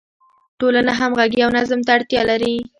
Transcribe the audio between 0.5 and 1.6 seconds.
ټولنه همغږي او